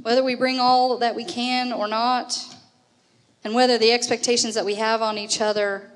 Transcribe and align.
whether 0.01 0.23
we 0.23 0.33
bring 0.33 0.59
all 0.59 0.97
that 0.97 1.13
we 1.13 1.23
can 1.23 1.71
or 1.71 1.87
not, 1.87 2.35
and 3.43 3.53
whether 3.53 3.77
the 3.77 3.91
expectations 3.91 4.55
that 4.55 4.65
we 4.65 4.73
have 4.73 5.03
on 5.03 5.19
each 5.19 5.39
other 5.39 5.91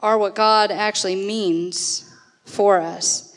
are 0.00 0.18
what 0.18 0.34
God 0.34 0.72
actually 0.72 1.14
means 1.14 2.12
for 2.44 2.80
us. 2.80 3.36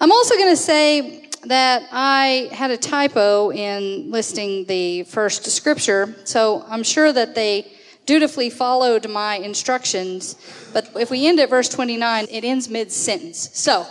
I'm 0.00 0.12
also 0.12 0.34
going 0.34 0.52
to 0.52 0.56
say 0.56 1.21
that 1.44 1.88
I 1.90 2.48
had 2.52 2.70
a 2.70 2.76
typo 2.76 3.50
in 3.50 4.10
listing 4.10 4.64
the 4.66 5.02
first 5.04 5.44
scripture, 5.46 6.14
so 6.24 6.64
I'm 6.68 6.82
sure 6.82 7.12
that 7.12 7.34
they 7.34 7.72
dutifully 8.06 8.50
followed 8.50 9.08
my 9.08 9.36
instructions. 9.36 10.36
But 10.72 10.90
if 10.96 11.10
we 11.10 11.26
end 11.26 11.40
at 11.40 11.50
verse 11.50 11.68
29, 11.68 12.26
it 12.30 12.44
ends 12.44 12.68
mid 12.68 12.92
sentence. 12.92 13.50
So 13.54 13.86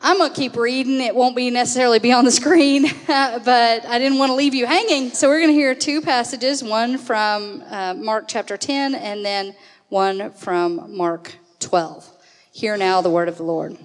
I'm 0.00 0.18
going 0.18 0.30
to 0.30 0.36
keep 0.36 0.56
reading. 0.56 1.00
It 1.00 1.14
won't 1.14 1.36
be 1.36 1.50
necessarily 1.50 1.98
be 1.98 2.12
on 2.12 2.24
the 2.24 2.30
screen, 2.30 2.84
but 3.06 3.86
I 3.86 3.98
didn't 3.98 4.18
want 4.18 4.30
to 4.30 4.34
leave 4.34 4.54
you 4.54 4.66
hanging. 4.66 5.10
So 5.10 5.28
we're 5.28 5.40
going 5.40 5.50
to 5.50 5.54
hear 5.54 5.74
two 5.74 6.00
passages 6.00 6.62
one 6.62 6.98
from 6.98 7.62
uh, 7.68 7.94
Mark 7.94 8.24
chapter 8.28 8.56
10 8.56 8.94
and 8.94 9.24
then 9.24 9.54
one 9.88 10.30
from 10.32 10.96
Mark 10.96 11.34
12. 11.60 12.10
Hear 12.52 12.76
now 12.76 13.00
the 13.00 13.10
word 13.10 13.28
of 13.28 13.36
the 13.36 13.44
Lord. 13.44 13.78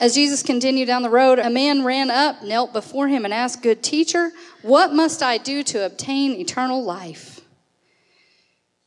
As 0.00 0.14
Jesus 0.14 0.44
continued 0.44 0.86
down 0.86 1.02
the 1.02 1.10
road, 1.10 1.40
a 1.40 1.50
man 1.50 1.84
ran 1.84 2.10
up, 2.10 2.42
knelt 2.42 2.72
before 2.72 3.08
him, 3.08 3.24
and 3.24 3.34
asked, 3.34 3.62
Good 3.62 3.82
teacher, 3.82 4.30
what 4.62 4.92
must 4.92 5.22
I 5.22 5.38
do 5.38 5.64
to 5.64 5.84
obtain 5.84 6.32
eternal 6.32 6.82
life? 6.84 7.40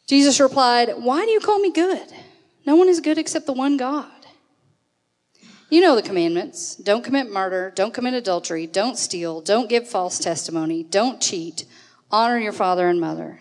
Jesus 0.08 0.40
replied, 0.40 0.94
Why 0.98 1.26
do 1.26 1.32
you 1.32 1.42
call 1.42 1.60
me 1.60 1.72
good? 1.72 2.08
No 2.66 2.76
one 2.76 2.88
is 2.88 3.02
good 3.02 3.18
except 3.18 3.46
the 3.46 3.54
one 3.54 3.76
God. 3.76 4.10
You 5.70 5.82
know 5.82 5.96
the 5.96 6.02
commandments 6.02 6.76
don't 6.76 7.04
commit 7.04 7.30
murder, 7.30 7.72
don't 7.76 7.94
commit 7.94 8.14
adultery, 8.14 8.68
don't 8.68 8.98
steal, 8.98 9.42
don't 9.42 9.70
give 9.70 9.88
false 9.88 10.20
testimony, 10.20 10.84
don't 10.84 11.22
cheat, 11.22 11.66
honor 12.10 12.38
your 12.38 12.52
father 12.54 12.88
and 12.88 13.02
mother. 13.02 13.40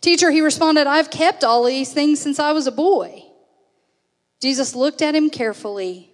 Teacher, 0.00 0.30
he 0.30 0.40
responded, 0.40 0.86
I've 0.86 1.10
kept 1.10 1.44
all 1.44 1.64
these 1.64 1.92
things 1.92 2.20
since 2.20 2.38
I 2.38 2.52
was 2.52 2.66
a 2.66 2.72
boy. 2.72 3.22
Jesus 4.40 4.74
looked 4.74 5.02
at 5.02 5.14
him 5.14 5.30
carefully 5.30 6.13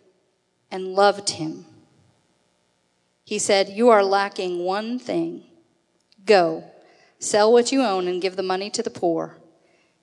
and 0.71 0.95
loved 0.95 1.31
him. 1.31 1.65
He 3.25 3.39
said, 3.39 3.69
You 3.69 3.91
are 3.91 4.03
lacking 4.03 4.65
one 4.65 4.99
thing. 4.99 5.45
Go, 6.27 6.65
sell 7.19 7.53
what 7.53 7.73
you 7.73 7.83
own 7.83 8.09
and 8.09 8.23
give 8.23 8.37
the 8.37 8.43
money 8.43 8.71
to 8.71 8.83
the 8.83 8.91
poor. 8.91 9.39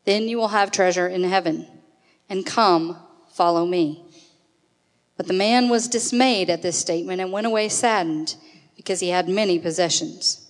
Then 0.06 0.28
you 0.28 0.38
will 0.38 0.50
have 0.50 0.72
treasure 0.72 1.08
in 1.08 1.24
heaven. 1.24 1.68
And 2.30 2.46
come, 2.46 2.98
follow 3.34 3.66
me. 3.66 4.06
But 5.18 5.28
the 5.28 5.34
man 5.34 5.70
was 5.70 5.88
dismayed 5.88 6.50
at 6.50 6.62
this 6.62 6.78
statement 6.78 7.20
and 7.20 7.32
went 7.32 7.48
away 7.48 7.70
saddened 7.70 8.36
because 8.76 9.00
he 9.00 9.10
had 9.10 9.28
many 9.28 9.60
possessions. 9.60 10.50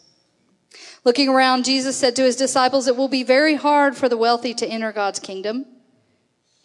Looking 1.04 1.30
around, 1.30 1.64
Jesus 1.64 1.96
said 1.96 2.16
to 2.18 2.24
his 2.24 2.36
disciples, 2.36 2.88
It 2.88 2.98
will 2.98 3.08
be 3.08 3.24
very 3.24 3.56
hard 3.56 3.96
for 3.96 4.10
the 4.10 4.18
wealthy 4.18 4.54
to 4.56 4.68
enter 4.68 4.92
God's 4.92 5.20
kingdom. 5.20 5.66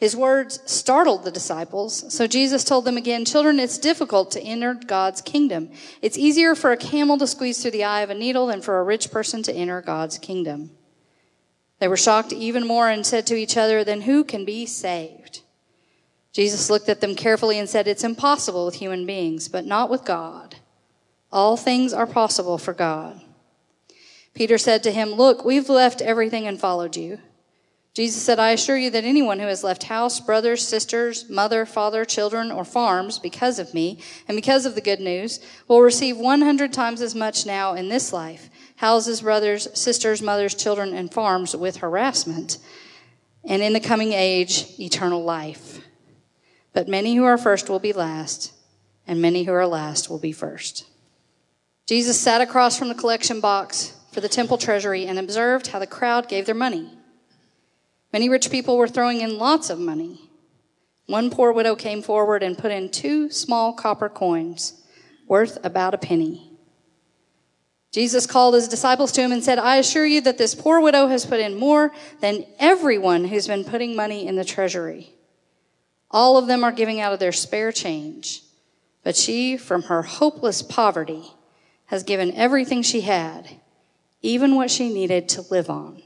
His 0.02 0.16
words 0.16 0.58
startled 0.66 1.22
the 1.22 1.30
disciples, 1.30 2.12
so 2.12 2.26
Jesus 2.26 2.64
told 2.64 2.84
them 2.84 2.96
again, 2.96 3.24
Children, 3.24 3.60
it's 3.60 3.78
difficult 3.78 4.32
to 4.32 4.42
enter 4.42 4.74
God's 4.74 5.22
kingdom. 5.22 5.70
It's 6.00 6.18
easier 6.18 6.56
for 6.56 6.72
a 6.72 6.76
camel 6.76 7.18
to 7.18 7.26
squeeze 7.28 7.62
through 7.62 7.70
the 7.70 7.84
eye 7.84 8.00
of 8.00 8.10
a 8.10 8.14
needle 8.14 8.48
than 8.48 8.62
for 8.62 8.80
a 8.80 8.82
rich 8.82 9.12
person 9.12 9.44
to 9.44 9.52
enter 9.52 9.80
God's 9.80 10.18
kingdom. 10.18 10.72
They 11.78 11.86
were 11.86 11.96
shocked 11.96 12.32
even 12.32 12.66
more 12.66 12.88
and 12.88 13.06
said 13.06 13.28
to 13.28 13.36
each 13.36 13.56
other, 13.56 13.84
Then 13.84 14.00
who 14.00 14.24
can 14.24 14.44
be 14.44 14.66
saved? 14.66 15.42
Jesus 16.32 16.68
looked 16.68 16.88
at 16.88 17.00
them 17.00 17.14
carefully 17.14 17.60
and 17.60 17.68
said, 17.68 17.86
It's 17.86 18.02
impossible 18.02 18.66
with 18.66 18.74
human 18.74 19.06
beings, 19.06 19.46
but 19.46 19.66
not 19.66 19.88
with 19.88 20.04
God. 20.04 20.56
All 21.30 21.56
things 21.56 21.92
are 21.92 22.08
possible 22.08 22.58
for 22.58 22.74
God. 22.74 23.20
Peter 24.34 24.58
said 24.58 24.82
to 24.82 24.90
him, 24.90 25.10
Look, 25.10 25.44
we've 25.44 25.68
left 25.68 26.02
everything 26.02 26.48
and 26.48 26.58
followed 26.58 26.96
you. 26.96 27.20
Jesus 27.94 28.22
said, 28.22 28.38
I 28.38 28.52
assure 28.52 28.78
you 28.78 28.88
that 28.90 29.04
anyone 29.04 29.38
who 29.38 29.46
has 29.46 29.62
left 29.62 29.82
house, 29.84 30.18
brothers, 30.18 30.66
sisters, 30.66 31.28
mother, 31.28 31.66
father, 31.66 32.06
children, 32.06 32.50
or 32.50 32.64
farms 32.64 33.18
because 33.18 33.58
of 33.58 33.74
me 33.74 33.98
and 34.26 34.34
because 34.34 34.64
of 34.64 34.74
the 34.74 34.80
good 34.80 35.00
news 35.00 35.40
will 35.68 35.82
receive 35.82 36.16
100 36.16 36.72
times 36.72 37.02
as 37.02 37.14
much 37.14 37.44
now 37.44 37.74
in 37.74 37.88
this 37.88 38.12
life 38.12 38.48
houses, 38.76 39.20
brothers, 39.20 39.68
sisters, 39.78 40.22
mothers, 40.22 40.54
children, 40.54 40.94
and 40.94 41.12
farms 41.12 41.54
with 41.54 41.76
harassment, 41.76 42.58
and 43.44 43.62
in 43.62 43.74
the 43.74 43.80
coming 43.80 44.12
age, 44.12 44.66
eternal 44.80 45.22
life. 45.22 45.84
But 46.72 46.88
many 46.88 47.14
who 47.14 47.24
are 47.24 47.38
first 47.38 47.68
will 47.68 47.78
be 47.78 47.92
last, 47.92 48.52
and 49.06 49.22
many 49.22 49.44
who 49.44 49.52
are 49.52 49.66
last 49.68 50.10
will 50.10 50.18
be 50.18 50.32
first. 50.32 50.86
Jesus 51.86 52.18
sat 52.18 52.40
across 52.40 52.76
from 52.76 52.88
the 52.88 52.94
collection 52.94 53.38
box 53.38 53.96
for 54.10 54.20
the 54.20 54.28
temple 54.28 54.58
treasury 54.58 55.06
and 55.06 55.18
observed 55.18 55.68
how 55.68 55.78
the 55.78 55.86
crowd 55.86 56.26
gave 56.26 56.46
their 56.46 56.54
money. 56.54 56.90
Many 58.12 58.28
rich 58.28 58.50
people 58.50 58.76
were 58.76 58.88
throwing 58.88 59.20
in 59.20 59.38
lots 59.38 59.70
of 59.70 59.78
money. 59.78 60.20
One 61.06 61.30
poor 61.30 61.52
widow 61.52 61.74
came 61.74 62.02
forward 62.02 62.42
and 62.42 62.58
put 62.58 62.70
in 62.70 62.90
two 62.90 63.30
small 63.30 63.72
copper 63.72 64.08
coins, 64.08 64.82
worth 65.26 65.58
about 65.64 65.94
a 65.94 65.98
penny. 65.98 66.50
Jesus 67.90 68.26
called 68.26 68.54
his 68.54 68.68
disciples 68.68 69.12
to 69.12 69.20
him 69.20 69.32
and 69.32 69.44
said, 69.44 69.58
I 69.58 69.76
assure 69.76 70.06
you 70.06 70.22
that 70.22 70.38
this 70.38 70.54
poor 70.54 70.80
widow 70.80 71.08
has 71.08 71.26
put 71.26 71.40
in 71.40 71.58
more 71.58 71.92
than 72.20 72.46
everyone 72.58 73.24
who's 73.26 73.46
been 73.46 73.64
putting 73.64 73.94
money 73.94 74.26
in 74.26 74.36
the 74.36 74.44
treasury. 74.44 75.14
All 76.10 76.38
of 76.38 76.46
them 76.46 76.64
are 76.64 76.72
giving 76.72 77.00
out 77.00 77.12
of 77.12 77.18
their 77.18 77.32
spare 77.32 77.72
change, 77.72 78.42
but 79.02 79.16
she, 79.16 79.56
from 79.56 79.84
her 79.84 80.02
hopeless 80.02 80.62
poverty, 80.62 81.32
has 81.86 82.02
given 82.02 82.32
everything 82.32 82.82
she 82.82 83.02
had, 83.02 83.48
even 84.22 84.54
what 84.54 84.70
she 84.70 84.92
needed 84.92 85.28
to 85.30 85.42
live 85.50 85.68
on. 85.68 86.02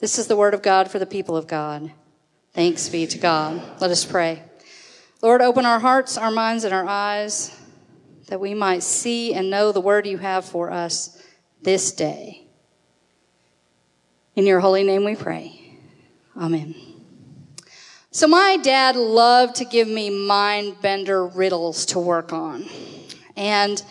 This 0.00 0.18
is 0.18 0.26
the 0.26 0.36
word 0.36 0.54
of 0.54 0.62
God 0.62 0.90
for 0.90 0.98
the 0.98 1.06
people 1.06 1.36
of 1.36 1.46
God. 1.46 1.92
Thanks 2.52 2.88
be 2.88 3.06
to 3.06 3.18
God. 3.18 3.62
Let 3.80 3.90
us 3.90 4.04
pray. 4.04 4.42
Lord, 5.22 5.40
open 5.40 5.64
our 5.64 5.78
hearts, 5.78 6.18
our 6.18 6.30
minds, 6.30 6.64
and 6.64 6.74
our 6.74 6.86
eyes 6.86 7.58
that 8.28 8.40
we 8.40 8.54
might 8.54 8.82
see 8.82 9.34
and 9.34 9.50
know 9.50 9.72
the 9.72 9.80
word 9.80 10.06
you 10.06 10.18
have 10.18 10.44
for 10.44 10.70
us 10.70 11.22
this 11.62 11.92
day. 11.92 12.46
In 14.34 14.46
your 14.46 14.60
holy 14.60 14.82
name 14.82 15.04
we 15.04 15.14
pray. 15.14 15.78
Amen. 16.36 16.74
So, 18.10 18.26
my 18.26 18.56
dad 18.62 18.96
loved 18.96 19.56
to 19.56 19.64
give 19.64 19.88
me 19.88 20.10
mind 20.10 20.80
bender 20.80 21.26
riddles 21.26 21.86
to 21.86 21.98
work 21.98 22.32
on. 22.32 22.64
And 23.36 23.82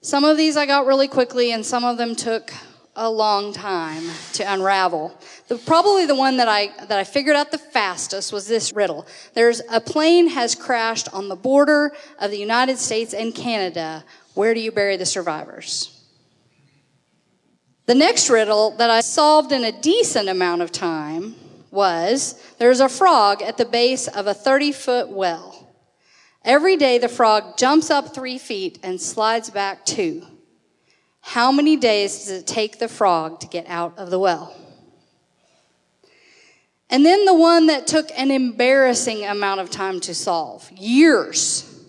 some 0.00 0.24
of 0.24 0.36
these 0.36 0.56
I 0.56 0.66
got 0.66 0.86
really 0.86 1.08
quickly, 1.08 1.52
and 1.52 1.64
some 1.64 1.84
of 1.84 1.98
them 1.98 2.14
took 2.14 2.52
a 2.98 3.08
long 3.08 3.52
time 3.52 4.02
to 4.32 4.52
unravel. 4.52 5.16
The, 5.46 5.56
probably 5.56 6.04
the 6.04 6.16
one 6.16 6.36
that 6.38 6.48
I, 6.48 6.72
that 6.86 6.98
I 6.98 7.04
figured 7.04 7.36
out 7.36 7.52
the 7.52 7.58
fastest 7.58 8.32
was 8.32 8.48
this 8.48 8.72
riddle. 8.72 9.06
There's 9.34 9.62
a 9.70 9.80
plane 9.80 10.28
has 10.30 10.56
crashed 10.56 11.08
on 11.14 11.28
the 11.28 11.36
border 11.36 11.92
of 12.18 12.32
the 12.32 12.38
United 12.38 12.78
States 12.78 13.14
and 13.14 13.32
Canada. 13.32 14.04
Where 14.34 14.52
do 14.52 14.60
you 14.60 14.72
bury 14.72 14.96
the 14.96 15.06
survivors? 15.06 15.94
The 17.86 17.94
next 17.94 18.28
riddle 18.28 18.72
that 18.72 18.90
I 18.90 19.00
solved 19.00 19.52
in 19.52 19.64
a 19.64 19.72
decent 19.72 20.28
amount 20.28 20.62
of 20.62 20.72
time 20.72 21.36
was 21.70 22.42
there's 22.58 22.80
a 22.80 22.88
frog 22.88 23.42
at 23.42 23.56
the 23.56 23.64
base 23.64 24.08
of 24.08 24.26
a 24.26 24.34
30 24.34 24.72
foot 24.72 25.08
well. 25.08 25.68
Every 26.44 26.76
day 26.76 26.98
the 26.98 27.08
frog 27.08 27.56
jumps 27.56 27.90
up 27.90 28.12
three 28.14 28.38
feet 28.38 28.80
and 28.82 29.00
slides 29.00 29.50
back 29.50 29.86
two. 29.86 30.26
How 31.28 31.52
many 31.52 31.76
days 31.76 32.20
does 32.20 32.30
it 32.30 32.46
take 32.46 32.78
the 32.78 32.88
frog 32.88 33.40
to 33.40 33.46
get 33.46 33.66
out 33.68 33.98
of 33.98 34.08
the 34.08 34.18
well? 34.18 34.56
And 36.88 37.04
then 37.04 37.26
the 37.26 37.34
one 37.34 37.66
that 37.66 37.86
took 37.86 38.08
an 38.16 38.30
embarrassing 38.30 39.26
amount 39.26 39.60
of 39.60 39.68
time 39.68 40.00
to 40.00 40.14
solve 40.14 40.72
years. 40.72 41.84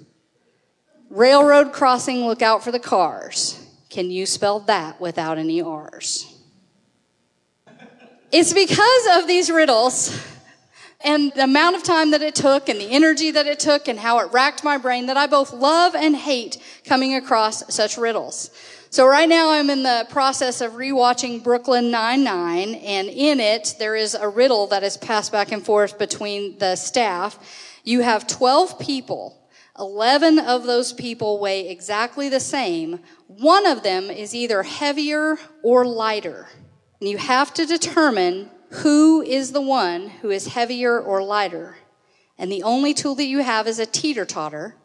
Railroad 1.09 1.71
crossing, 1.71 2.25
look 2.25 2.41
out 2.41 2.65
for 2.65 2.73
the 2.73 2.79
cars. 2.79 3.65
Can 3.89 4.11
you 4.11 4.25
spell 4.25 4.59
that 4.59 4.99
without 4.99 5.37
any 5.37 5.61
R's? 5.61 6.37
It's 8.33 8.51
because 8.51 9.07
of 9.17 9.25
these 9.25 9.49
riddles 9.49 10.21
and 11.01 11.31
the 11.33 11.45
amount 11.45 11.77
of 11.77 11.83
time 11.83 12.11
that 12.11 12.21
it 12.21 12.35
took 12.35 12.67
and 12.67 12.79
the 12.79 12.91
energy 12.91 13.31
that 13.31 13.47
it 13.47 13.59
took 13.59 13.87
and 13.87 13.97
how 13.97 14.19
it 14.19 14.31
racked 14.33 14.63
my 14.63 14.77
brain 14.77 15.05
that 15.05 15.15
I 15.15 15.27
both 15.27 15.53
love 15.53 15.95
and 15.95 16.15
hate 16.15 16.57
coming 16.83 17.15
across 17.15 17.73
such 17.73 17.97
riddles. 17.97 18.51
So 18.89 19.07
right 19.07 19.29
now 19.29 19.51
I'm 19.51 19.69
in 19.69 19.83
the 19.83 20.07
process 20.09 20.61
of 20.61 20.73
rewatching 20.73 21.43
Brooklyn 21.43 21.89
Nine-Nine 21.89 22.75
and 22.75 23.07
in 23.07 23.39
it 23.39 23.75
there 23.79 23.95
is 23.95 24.13
a 24.13 24.27
riddle 24.27 24.67
that 24.67 24.83
is 24.83 24.97
passed 24.97 25.31
back 25.31 25.51
and 25.51 25.65
forth 25.65 25.97
between 25.97 26.57
the 26.57 26.75
staff. 26.75 27.39
You 27.83 28.01
have 28.01 28.27
12 28.27 28.79
people. 28.79 29.35
11 29.77 30.39
of 30.39 30.65
those 30.65 30.91
people 30.91 31.39
weigh 31.39 31.69
exactly 31.69 32.27
the 32.27 32.41
same. 32.41 32.99
One 33.27 33.65
of 33.65 33.83
them 33.83 34.09
is 34.09 34.35
either 34.35 34.63
heavier 34.63 35.37
or 35.63 35.85
lighter. 35.85 36.49
And 36.99 37.07
you 37.07 37.17
have 37.17 37.53
to 37.53 37.65
determine 37.65 38.49
who 38.69 39.21
is 39.21 39.51
the 39.51 39.61
one 39.61 40.09
who 40.09 40.29
is 40.29 40.47
heavier 40.47 40.99
or 40.99 41.23
lighter. 41.23 41.77
And 42.37 42.51
the 42.51 42.63
only 42.63 42.93
tool 42.93 43.15
that 43.15 43.25
you 43.25 43.39
have 43.39 43.67
is 43.67 43.79
a 43.79 43.85
teeter 43.85 44.25
totter 44.25 44.75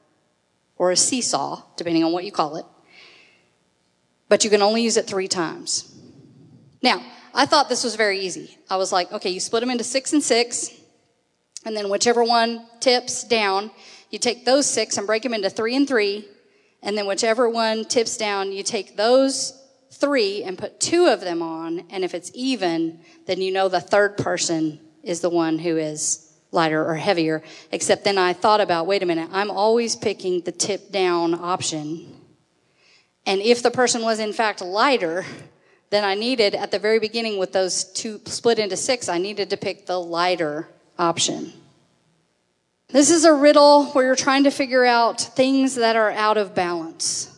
or 0.76 0.90
a 0.90 0.96
seesaw, 0.96 1.62
depending 1.76 2.02
on 2.02 2.12
what 2.12 2.24
you 2.24 2.32
call 2.32 2.56
it. 2.56 2.66
But 4.28 4.42
you 4.42 4.50
can 4.50 4.62
only 4.62 4.82
use 4.82 4.96
it 4.96 5.06
three 5.06 5.28
times. 5.28 5.94
Now, 6.82 7.02
I 7.32 7.46
thought 7.46 7.68
this 7.68 7.84
was 7.84 7.94
very 7.94 8.20
easy. 8.20 8.58
I 8.70 8.76
was 8.76 8.92
like, 8.92 9.12
okay, 9.12 9.30
you 9.30 9.40
split 9.40 9.60
them 9.60 9.70
into 9.70 9.84
six 9.84 10.12
and 10.12 10.22
six, 10.22 10.70
and 11.64 11.76
then 11.76 11.88
whichever 11.88 12.24
one 12.24 12.66
tips 12.80 13.24
down, 13.24 13.70
you 14.10 14.18
take 14.18 14.44
those 14.44 14.66
six 14.66 14.96
and 14.96 15.06
break 15.06 15.22
them 15.22 15.34
into 15.34 15.50
three 15.50 15.74
and 15.74 15.86
three, 15.86 16.28
and 16.82 16.96
then 16.96 17.06
whichever 17.06 17.48
one 17.48 17.84
tips 17.84 18.16
down, 18.16 18.52
you 18.52 18.62
take 18.62 18.96
those 18.96 19.63
three 19.94 20.42
and 20.42 20.58
put 20.58 20.80
two 20.80 21.06
of 21.06 21.20
them 21.20 21.42
on, 21.42 21.84
and 21.90 22.04
if 22.04 22.14
it's 22.14 22.30
even, 22.34 23.00
then 23.26 23.40
you 23.40 23.52
know 23.52 23.68
the 23.68 23.80
third 23.80 24.16
person 24.16 24.80
is 25.02 25.20
the 25.20 25.30
one 25.30 25.58
who 25.58 25.76
is 25.76 26.32
lighter 26.50 26.84
or 26.84 26.94
heavier. 26.94 27.42
Except 27.72 28.04
then 28.04 28.18
I 28.18 28.32
thought 28.32 28.60
about, 28.60 28.86
wait 28.86 29.02
a 29.02 29.06
minute, 29.06 29.28
I'm 29.32 29.50
always 29.50 29.96
picking 29.96 30.40
the 30.40 30.52
tip 30.52 30.90
down 30.90 31.34
option. 31.34 32.20
And 33.26 33.40
if 33.40 33.62
the 33.62 33.70
person 33.70 34.02
was 34.02 34.20
in 34.20 34.32
fact 34.32 34.60
lighter, 34.60 35.24
then 35.90 36.04
I 36.04 36.14
needed 36.14 36.54
at 36.54 36.70
the 36.70 36.78
very 36.78 36.98
beginning 36.98 37.38
with 37.38 37.52
those 37.52 37.84
two 37.84 38.20
split 38.26 38.58
into 38.58 38.76
six, 38.76 39.08
I 39.08 39.18
needed 39.18 39.50
to 39.50 39.56
pick 39.56 39.86
the 39.86 39.98
lighter 40.00 40.68
option. 40.98 41.52
This 42.88 43.10
is 43.10 43.24
a 43.24 43.34
riddle 43.34 43.86
where 43.86 44.04
you're 44.04 44.14
trying 44.14 44.44
to 44.44 44.50
figure 44.50 44.84
out 44.84 45.20
things 45.20 45.74
that 45.76 45.96
are 45.96 46.10
out 46.10 46.36
of 46.36 46.54
balance. 46.54 47.33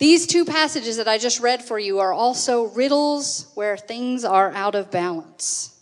These 0.00 0.26
two 0.26 0.46
passages 0.46 0.96
that 0.96 1.06
I 1.06 1.18
just 1.18 1.40
read 1.40 1.62
for 1.62 1.78
you 1.78 1.98
are 1.98 2.12
also 2.12 2.64
riddles 2.68 3.52
where 3.54 3.76
things 3.76 4.24
are 4.24 4.50
out 4.52 4.74
of 4.74 4.90
balance. 4.90 5.78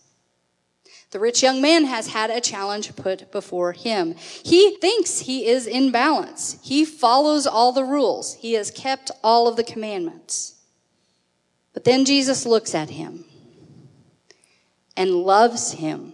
The 1.11 1.21
rich 1.21 1.41
young 1.41 1.61
man 1.61 1.85
has 1.85 2.07
had 2.07 2.29
a 2.29 2.41
challenge 2.41 2.93
put 2.97 3.31
before 3.31 3.71
him. 3.71 4.15
He 4.43 4.75
thinks 4.75 5.21
he 5.21 5.47
is 5.47 5.65
in 5.65 5.91
balance. 5.91 6.59
He 6.61 6.83
follows 6.83 7.47
all 7.47 7.71
the 7.71 7.85
rules. 7.85 8.35
He 8.35 8.53
has 8.53 8.69
kept 8.69 9.09
all 9.23 9.47
of 9.47 9.55
the 9.55 9.63
commandments. 9.63 10.55
But 11.73 11.85
then 11.85 12.03
Jesus 12.03 12.45
looks 12.45 12.75
at 12.75 12.89
him 12.89 13.23
and 14.97 15.11
loves 15.11 15.71
him. 15.71 16.13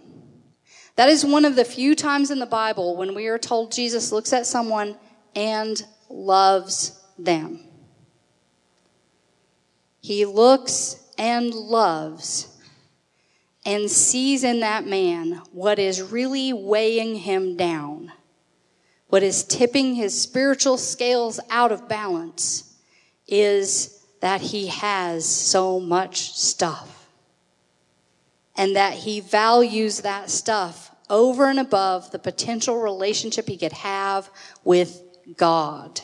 That 0.94 1.08
is 1.08 1.26
one 1.26 1.44
of 1.44 1.56
the 1.56 1.64
few 1.64 1.96
times 1.96 2.30
in 2.30 2.38
the 2.38 2.46
Bible 2.46 2.96
when 2.96 3.16
we 3.16 3.26
are 3.26 3.36
told 3.36 3.72
Jesus 3.72 4.12
looks 4.12 4.32
at 4.32 4.46
someone 4.46 4.96
and 5.34 5.84
loves 6.08 7.02
them. 7.18 7.65
He 10.06 10.24
looks 10.24 11.02
and 11.18 11.52
loves 11.52 12.46
and 13.64 13.90
sees 13.90 14.44
in 14.44 14.60
that 14.60 14.86
man 14.86 15.42
what 15.50 15.80
is 15.80 16.00
really 16.00 16.52
weighing 16.52 17.16
him 17.16 17.56
down, 17.56 18.12
what 19.08 19.24
is 19.24 19.42
tipping 19.42 19.96
his 19.96 20.22
spiritual 20.22 20.78
scales 20.78 21.40
out 21.50 21.72
of 21.72 21.88
balance 21.88 22.76
is 23.26 24.00
that 24.20 24.40
he 24.40 24.68
has 24.68 25.26
so 25.26 25.80
much 25.80 26.36
stuff 26.36 27.10
and 28.56 28.76
that 28.76 28.92
he 28.92 29.18
values 29.18 30.02
that 30.02 30.30
stuff 30.30 30.92
over 31.10 31.50
and 31.50 31.58
above 31.58 32.12
the 32.12 32.20
potential 32.20 32.80
relationship 32.80 33.48
he 33.48 33.56
could 33.56 33.72
have 33.72 34.30
with 34.62 35.02
God 35.36 36.00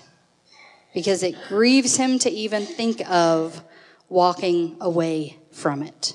because 0.93 1.23
it 1.23 1.37
grieves 1.47 1.97
him 1.97 2.19
to 2.19 2.29
even 2.29 2.67
think 2.67 3.01
of 3.09 3.63
walking 4.13 4.77
away 4.81 5.39
from 5.51 5.83
it. 5.83 6.15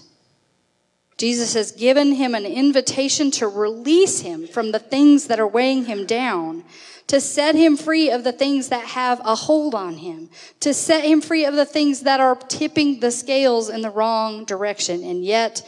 Jesus 1.17 1.55
has 1.55 1.71
given 1.71 2.13
him 2.13 2.35
an 2.35 2.45
invitation 2.45 3.31
to 3.31 3.47
release 3.47 4.19
him 4.19 4.47
from 4.47 4.71
the 4.71 4.79
things 4.79 5.27
that 5.27 5.39
are 5.39 5.47
weighing 5.47 5.85
him 5.85 6.05
down, 6.05 6.63
to 7.07 7.19
set 7.19 7.55
him 7.55 7.75
free 7.75 8.11
of 8.11 8.23
the 8.23 8.31
things 8.31 8.69
that 8.69 8.85
have 8.89 9.19
a 9.25 9.33
hold 9.33 9.73
on 9.73 9.95
him, 9.95 10.29
to 10.59 10.75
set 10.75 11.03
him 11.03 11.21
free 11.21 11.43
of 11.43 11.55
the 11.55 11.65
things 11.65 12.01
that 12.01 12.19
are 12.19 12.35
tipping 12.35 12.99
the 12.99 13.09
scales 13.09 13.67
in 13.69 13.81
the 13.81 13.89
wrong 13.89 14.45
direction. 14.45 15.03
And 15.03 15.25
yet 15.25 15.67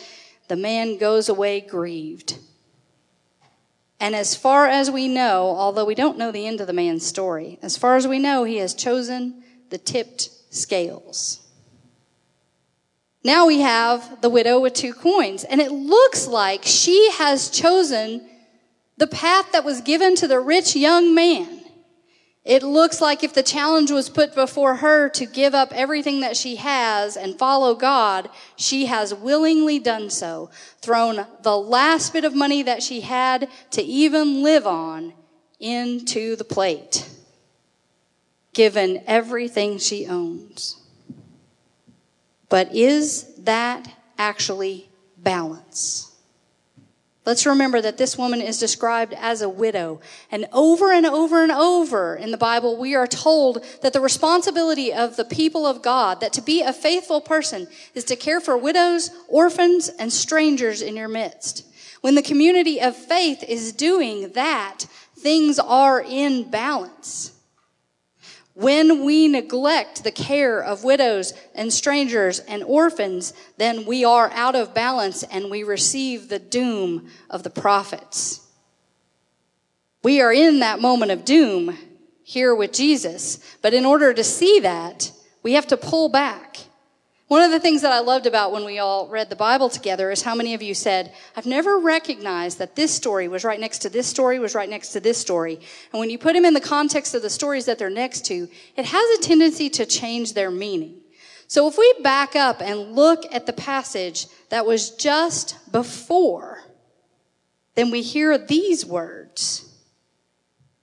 the 0.49 0.55
man 0.55 0.99
goes 0.99 1.29
away 1.29 1.61
grieved. 1.61 2.37
And 3.99 4.15
as 4.15 4.35
far 4.35 4.67
as 4.67 4.91
we 4.91 5.07
know, 5.07 5.55
although 5.57 5.85
we 5.85 5.95
don't 5.95 6.17
know 6.17 6.31
the 6.31 6.45
end 6.45 6.61
of 6.61 6.67
the 6.67 6.73
man's 6.73 7.05
story, 7.05 7.57
as 7.63 7.75
far 7.75 7.95
as 7.95 8.07
we 8.07 8.19
know, 8.19 8.43
he 8.43 8.57
has 8.57 8.73
chosen 8.75 9.43
the 9.71 9.79
tipped 9.79 10.29
scales. 10.51 11.48
Now 13.23 13.45
we 13.47 13.59
have 13.59 14.21
the 14.21 14.29
widow 14.29 14.59
with 14.59 14.73
two 14.73 14.93
coins, 14.93 15.43
and 15.43 15.59
it 15.59 15.71
looks 15.71 16.27
like 16.27 16.61
she 16.63 17.11
has 17.11 17.49
chosen 17.49 18.27
the 18.97 19.07
path 19.07 19.51
that 19.51 19.65
was 19.65 19.81
given 19.81 20.15
to 20.15 20.27
the 20.27 20.39
rich 20.39 20.75
young 20.75 21.13
man. 21.13 21.59
It 22.45 22.63
looks 22.63 23.01
like 23.01 23.23
if 23.23 23.33
the 23.33 23.43
challenge 23.43 23.91
was 23.91 24.09
put 24.09 24.33
before 24.33 24.75
her 24.75 25.09
to 25.09 25.25
give 25.25 25.53
up 25.53 25.73
everything 25.73 26.21
that 26.21 26.37
she 26.37 26.55
has 26.55 27.17
and 27.17 27.37
follow 27.37 27.75
God, 27.75 28.29
she 28.55 28.85
has 28.85 29.13
willingly 29.13 29.79
done 29.79 30.09
so, 30.09 30.49
thrown 30.81 31.27
the 31.43 31.57
last 31.57 32.13
bit 32.13 32.23
of 32.23 32.33
money 32.33 32.63
that 32.63 32.81
she 32.81 33.01
had 33.01 33.49
to 33.71 33.81
even 33.81 34.41
live 34.41 34.65
on 34.65 35.13
into 35.59 36.37
the 36.37 36.45
plate, 36.45 37.07
given 38.53 39.03
everything 39.05 39.77
she 39.77 40.07
owns. 40.07 40.77
But 42.49 42.75
is 42.75 43.33
that 43.35 43.91
actually 44.17 44.89
balance? 45.17 46.09
Let's 47.25 47.45
remember 47.45 47.79
that 47.79 47.99
this 47.99 48.17
woman 48.17 48.41
is 48.41 48.57
described 48.57 49.13
as 49.13 49.43
a 49.43 49.49
widow. 49.49 50.01
And 50.31 50.47
over 50.51 50.91
and 50.91 51.05
over 51.05 51.43
and 51.43 51.51
over 51.51 52.15
in 52.15 52.31
the 52.31 52.37
Bible, 52.37 52.75
we 52.75 52.95
are 52.95 53.05
told 53.05 53.63
that 53.83 53.93
the 53.93 54.01
responsibility 54.01 54.91
of 54.91 55.15
the 55.15 55.25
people 55.25 55.67
of 55.67 55.83
God, 55.83 56.21
that 56.21 56.33
to 56.33 56.41
be 56.41 56.63
a 56.63 56.73
faithful 56.73 57.21
person 57.21 57.67
is 57.93 58.03
to 58.05 58.15
care 58.15 58.39
for 58.39 58.57
widows, 58.57 59.11
orphans, 59.27 59.89
and 59.89 60.11
strangers 60.11 60.81
in 60.81 60.95
your 60.95 61.07
midst. 61.07 61.67
When 62.01 62.15
the 62.15 62.23
community 62.23 62.81
of 62.81 62.95
faith 62.95 63.43
is 63.43 63.73
doing 63.73 64.31
that, 64.31 64.85
things 65.15 65.59
are 65.59 66.01
in 66.01 66.49
balance. 66.49 67.38
When 68.59 69.05
we 69.05 69.29
neglect 69.29 70.03
the 70.03 70.11
care 70.11 70.61
of 70.61 70.83
widows 70.83 71.33
and 71.55 71.71
strangers 71.71 72.39
and 72.39 72.61
orphans, 72.61 73.33
then 73.55 73.85
we 73.85 74.03
are 74.03 74.29
out 74.33 74.53
of 74.53 74.73
balance 74.73 75.23
and 75.23 75.49
we 75.49 75.63
receive 75.63 76.27
the 76.27 76.39
doom 76.39 77.09
of 77.29 77.43
the 77.43 77.49
prophets. 77.49 78.45
We 80.03 80.19
are 80.19 80.33
in 80.33 80.59
that 80.59 80.81
moment 80.81 81.13
of 81.13 81.23
doom 81.23 81.77
here 82.21 82.53
with 82.53 82.73
Jesus, 82.73 83.39
but 83.61 83.73
in 83.73 83.85
order 83.85 84.13
to 84.13 84.25
see 84.25 84.59
that, 84.59 85.13
we 85.41 85.53
have 85.53 85.67
to 85.67 85.77
pull 85.77 86.09
back 86.09 86.57
one 87.29 87.43
of 87.43 87.51
the 87.51 87.59
things 87.59 87.83
that 87.83 87.91
I 87.91 87.99
loved 87.99 88.25
about 88.25 88.51
when 88.51 88.65
we 88.65 88.79
all 88.79 89.07
read 89.07 89.29
the 89.29 89.35
Bible 89.35 89.69
together 89.69 90.09
is 90.09 90.23
how 90.23 90.33
many 90.33 90.55
of 90.55 90.63
you 90.63 90.73
said, 90.73 91.13
I've 91.35 91.45
never 91.45 91.77
recognized 91.77 92.57
that 92.57 92.75
this 92.75 92.91
story 92.91 93.27
was 93.27 93.43
right 93.43 93.59
next 93.59 93.77
to 93.79 93.89
this 93.89 94.07
story, 94.07 94.39
was 94.39 94.55
right 94.55 94.67
next 94.67 94.89
to 94.93 94.99
this 94.99 95.19
story. 95.19 95.59
And 95.93 95.99
when 95.99 96.09
you 96.09 96.17
put 96.17 96.33
them 96.33 96.43
in 96.43 96.55
the 96.55 96.59
context 96.59 97.13
of 97.13 97.21
the 97.21 97.29
stories 97.29 97.65
that 97.65 97.77
they're 97.77 97.91
next 97.91 98.25
to, 98.25 98.49
it 98.75 98.85
has 98.85 99.19
a 99.19 99.21
tendency 99.21 99.69
to 99.69 99.85
change 99.85 100.33
their 100.33 100.49
meaning. 100.49 101.01
So 101.45 101.67
if 101.67 101.77
we 101.77 101.93
back 102.01 102.35
up 102.35 102.63
and 102.63 102.95
look 102.95 103.23
at 103.31 103.45
the 103.45 103.53
passage 103.53 104.25
that 104.49 104.65
was 104.65 104.89
just 104.89 105.71
before, 105.71 106.63
then 107.75 107.91
we 107.91 108.01
hear 108.01 108.39
these 108.39 108.87
words. 108.87 109.71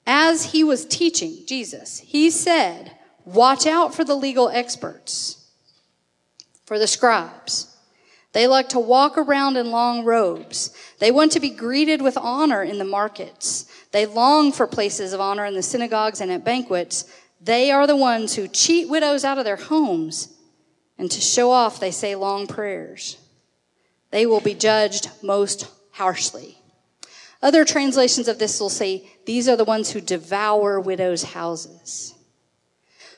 As 0.07 0.53
he 0.53 0.63
was 0.63 0.87
teaching, 0.87 1.39
Jesus, 1.45 1.99
he 1.99 2.31
said, 2.31 2.93
watch 3.25 3.67
out 3.67 3.97
for 3.97 4.05
the 4.05 4.15
legal 4.15 4.49
experts 4.49 5.43
for 6.67 6.79
the 6.79 6.87
scribes. 6.87 7.75
They 8.33 8.47
like 8.47 8.69
to 8.71 8.79
walk 8.79 9.17
around 9.17 9.57
in 9.57 9.71
long 9.71 10.05
robes. 10.05 10.77
They 10.99 11.11
want 11.11 11.33
to 11.33 11.41
be 11.41 11.49
greeted 11.49 12.03
with 12.03 12.19
honor 12.19 12.63
in 12.63 12.79
the 12.79 12.85
markets. 12.85 13.65
They 13.93 14.05
long 14.05 14.53
for 14.53 14.67
places 14.67 15.15
of 15.15 15.21
honor 15.23 15.47
in 15.47 15.55
the 15.55 15.63
synagogues 15.63 16.21
and 16.21 16.31
at 16.31 16.45
banquets. 16.45 17.11
They 17.41 17.71
are 17.71 17.87
the 17.87 17.97
ones 17.97 18.35
who 18.35 18.47
cheat 18.47 18.91
widows 18.91 19.25
out 19.25 19.39
of 19.39 19.45
their 19.45 19.57
homes. 19.57 20.35
And 20.99 21.11
to 21.11 21.21
show 21.21 21.51
off, 21.51 21.81
they 21.81 21.91
say 21.91 22.15
long 22.15 22.47
prayers. 22.47 23.17
they 24.11 24.27
will 24.27 24.41
be 24.41 24.55
judged 24.55 25.11
most 25.23 25.71
harshly. 25.93 26.59
Other 27.43 27.65
translations 27.65 28.29
of 28.29 28.39
this 28.39 28.61
will 28.61 28.69
say, 28.69 29.09
These 29.25 29.49
are 29.49 29.57
the 29.57 29.65
ones 29.65 29.93
who 29.93 30.01
devour 30.01 30.81
widows' 30.81 31.23
houses. 31.23 32.16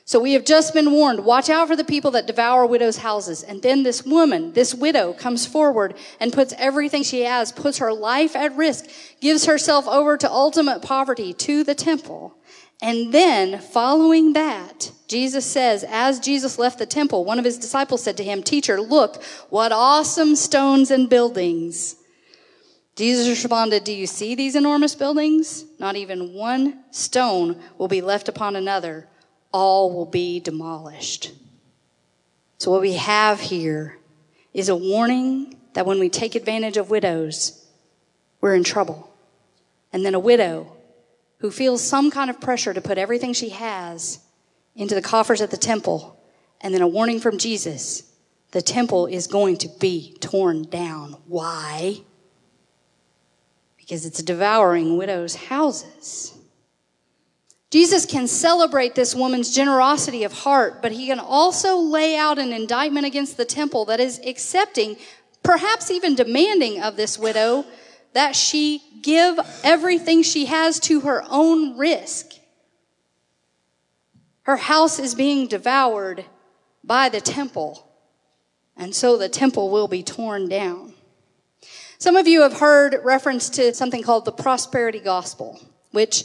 So 0.09 0.19
we 0.19 0.33
have 0.33 0.43
just 0.43 0.73
been 0.73 0.91
warned, 0.91 1.23
watch 1.23 1.51
out 1.51 1.67
for 1.67 1.75
the 1.75 1.83
people 1.83 2.09
that 2.11 2.25
devour 2.25 2.65
widows' 2.65 2.97
houses. 2.97 3.43
And 3.43 3.61
then 3.61 3.83
this 3.83 4.03
woman, 4.03 4.53
this 4.53 4.73
widow, 4.73 5.13
comes 5.13 5.45
forward 5.45 5.93
and 6.19 6.33
puts 6.33 6.51
everything 6.57 7.03
she 7.03 7.21
has, 7.25 7.51
puts 7.51 7.77
her 7.77 7.93
life 7.93 8.35
at 8.35 8.55
risk, 8.55 8.85
gives 9.21 9.45
herself 9.45 9.87
over 9.87 10.17
to 10.17 10.27
ultimate 10.27 10.81
poverty 10.81 11.31
to 11.33 11.63
the 11.63 11.75
temple. 11.75 12.35
And 12.81 13.13
then, 13.13 13.59
following 13.61 14.33
that, 14.33 14.91
Jesus 15.07 15.45
says, 15.45 15.85
as 15.87 16.19
Jesus 16.19 16.57
left 16.57 16.79
the 16.79 16.87
temple, 16.87 17.23
one 17.23 17.37
of 17.37 17.45
his 17.45 17.59
disciples 17.59 18.01
said 18.01 18.17
to 18.17 18.23
him, 18.23 18.41
Teacher, 18.41 18.81
look, 18.81 19.23
what 19.51 19.71
awesome 19.71 20.35
stones 20.35 20.89
and 20.89 21.07
buildings. 21.07 21.97
Jesus 22.95 23.29
responded, 23.29 23.83
Do 23.83 23.93
you 23.93 24.07
see 24.07 24.33
these 24.33 24.55
enormous 24.55 24.95
buildings? 24.95 25.65
Not 25.77 25.95
even 25.97 26.33
one 26.33 26.83
stone 26.89 27.61
will 27.77 27.87
be 27.87 28.01
left 28.01 28.27
upon 28.27 28.55
another 28.55 29.07
all 29.51 29.93
will 29.93 30.05
be 30.05 30.39
demolished. 30.39 31.33
So, 32.57 32.71
what 32.71 32.81
we 32.81 32.93
have 32.93 33.39
here 33.39 33.97
is 34.53 34.69
a 34.69 34.75
warning 34.75 35.55
that 35.73 35.85
when 35.85 35.99
we 35.99 36.09
take 36.09 36.35
advantage 36.35 36.77
of 36.77 36.89
widows, 36.89 37.65
we're 38.41 38.55
in 38.55 38.63
trouble. 38.63 39.13
And 39.91 40.05
then 40.05 40.13
a 40.13 40.19
widow 40.19 40.75
who 41.39 41.51
feels 41.51 41.81
some 41.81 42.11
kind 42.11 42.29
of 42.29 42.41
pressure 42.41 42.73
to 42.73 42.81
put 42.81 42.97
everything 42.97 43.33
she 43.33 43.49
has 43.49 44.19
into 44.75 44.95
the 44.95 45.01
coffers 45.01 45.41
at 45.41 45.51
the 45.51 45.57
temple, 45.57 46.21
and 46.61 46.73
then 46.73 46.81
a 46.81 46.87
warning 46.87 47.19
from 47.19 47.37
Jesus 47.37 48.09
the 48.51 48.61
temple 48.61 49.05
is 49.05 49.27
going 49.27 49.57
to 49.57 49.69
be 49.79 50.17
torn 50.19 50.63
down. 50.63 51.15
Why? 51.27 52.01
Because 53.77 54.05
it's 54.05 54.23
devouring 54.23 54.97
widows' 54.97 55.35
houses. 55.35 56.38
Jesus 57.71 58.05
can 58.05 58.27
celebrate 58.27 58.95
this 58.95 59.13
woman's 59.13 59.53
generosity 59.53 60.23
of 60.23 60.33
heart, 60.33 60.81
but 60.81 60.91
he 60.91 61.07
can 61.07 61.19
also 61.19 61.77
lay 61.77 62.17
out 62.17 62.39
an 62.39 62.51
indictment 62.51 63.05
against 63.05 63.37
the 63.37 63.45
temple 63.45 63.85
that 63.85 63.99
is 63.99 64.19
accepting, 64.25 64.97
perhaps 65.43 65.91
even 65.91 66.15
demanding 66.15 66.81
of 66.81 66.95
this 66.95 67.19
widow 67.19 67.65
that 68.13 68.35
she 68.35 68.81
give 69.03 69.39
everything 69.63 70.23
she 70.23 70.45
has 70.45 70.79
to 70.79 71.01
her 71.01 71.23
own 71.29 71.77
risk. 71.77 72.33
Her 74.43 74.57
house 74.57 74.97
is 74.97 75.13
being 75.13 75.47
devoured 75.47 76.25
by 76.83 77.09
the 77.09 77.21
temple, 77.21 77.87
and 78.75 78.95
so 78.95 79.15
the 79.15 79.29
temple 79.29 79.69
will 79.69 79.87
be 79.87 80.01
torn 80.01 80.49
down. 80.49 80.95
Some 81.99 82.15
of 82.15 82.27
you 82.27 82.41
have 82.41 82.59
heard 82.59 82.99
reference 83.03 83.47
to 83.51 83.75
something 83.75 84.01
called 84.01 84.25
the 84.25 84.31
prosperity 84.31 84.99
gospel, 84.99 85.61
which 85.91 86.23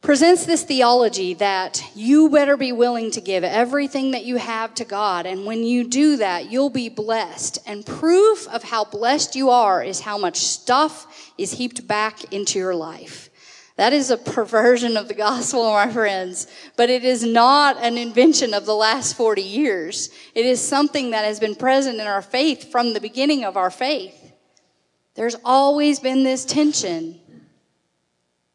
presents 0.00 0.46
this 0.46 0.62
theology 0.62 1.34
that 1.34 1.84
you 1.94 2.30
better 2.30 2.56
be 2.56 2.72
willing 2.72 3.10
to 3.10 3.20
give 3.20 3.44
everything 3.44 4.12
that 4.12 4.24
you 4.24 4.36
have 4.36 4.74
to 4.74 4.84
God. 4.84 5.26
And 5.26 5.44
when 5.44 5.62
you 5.62 5.84
do 5.86 6.16
that, 6.16 6.50
you'll 6.50 6.70
be 6.70 6.88
blessed. 6.88 7.58
And 7.66 7.84
proof 7.84 8.48
of 8.48 8.62
how 8.62 8.84
blessed 8.84 9.36
you 9.36 9.50
are 9.50 9.82
is 9.82 10.00
how 10.00 10.16
much 10.16 10.38
stuff 10.38 11.32
is 11.36 11.52
heaped 11.52 11.86
back 11.86 12.32
into 12.32 12.58
your 12.58 12.74
life. 12.74 13.28
That 13.76 13.92
is 13.92 14.10
a 14.10 14.16
perversion 14.16 14.96
of 14.96 15.08
the 15.08 15.14
gospel, 15.14 15.72
my 15.72 15.90
friends, 15.90 16.46
but 16.76 16.90
it 16.90 17.04
is 17.04 17.24
not 17.24 17.76
an 17.78 17.96
invention 17.96 18.52
of 18.52 18.66
the 18.66 18.74
last 18.74 19.16
40 19.16 19.42
years. 19.42 20.10
It 20.34 20.44
is 20.44 20.60
something 20.60 21.10
that 21.10 21.24
has 21.24 21.40
been 21.40 21.54
present 21.54 22.00
in 22.00 22.06
our 22.06 22.22
faith 22.22 22.70
from 22.70 22.92
the 22.92 23.00
beginning 23.00 23.44
of 23.44 23.56
our 23.56 23.70
faith. 23.70 24.32
There's 25.14 25.36
always 25.44 25.98
been 25.98 26.24
this 26.24 26.44
tension 26.44 27.20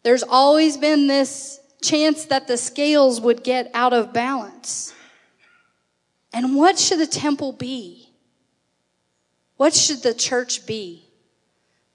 there's 0.05 0.21
always 0.21 0.77
been 0.77 1.07
this 1.07 1.59
chance 1.81 2.25
that 2.25 2.47
the 2.47 2.57
scales 2.57 3.19
would 3.19 3.43
get 3.43 3.71
out 3.73 3.91
of 3.91 4.13
balance. 4.13 4.93
And 6.31 6.55
what 6.55 6.77
should 6.77 6.99
the 6.99 7.07
temple 7.07 7.51
be? 7.51 8.09
What 9.57 9.73
should 9.73 10.03
the 10.03 10.13
church 10.13 10.67
be? 10.67 11.07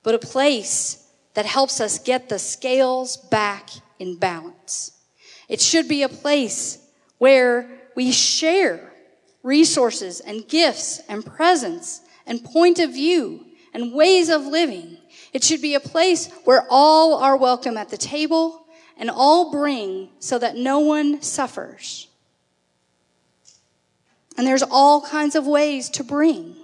But 0.02 0.16
a 0.16 0.18
place 0.18 1.08
that 1.34 1.46
helps 1.46 1.80
us 1.80 2.00
get 2.00 2.28
the 2.28 2.40
scales 2.40 3.16
back 3.16 3.70
in 4.00 4.16
balance. 4.16 4.90
It 5.48 5.60
should 5.60 5.86
be 5.86 6.02
a 6.02 6.08
place 6.08 6.84
where 7.18 7.70
we 7.94 8.10
share 8.10 8.92
resources 9.44 10.18
and 10.18 10.48
gifts 10.48 11.00
and 11.08 11.24
presence 11.24 12.00
and 12.26 12.42
point 12.42 12.80
of 12.80 12.92
view 12.92 13.46
and 13.72 13.92
ways 13.92 14.28
of 14.28 14.46
living 14.46 14.98
it 15.32 15.44
should 15.44 15.62
be 15.62 15.74
a 15.74 15.80
place 15.80 16.28
where 16.44 16.66
all 16.68 17.14
are 17.14 17.36
welcome 17.36 17.76
at 17.76 17.88
the 17.88 17.96
table 17.96 18.66
and 18.96 19.10
all 19.10 19.50
bring 19.50 20.08
so 20.18 20.38
that 20.38 20.56
no 20.56 20.80
one 20.80 21.22
suffers. 21.22 22.08
And 24.36 24.46
there's 24.46 24.62
all 24.62 25.02
kinds 25.02 25.36
of 25.36 25.46
ways 25.46 25.88
to 25.90 26.04
bring. 26.04 26.56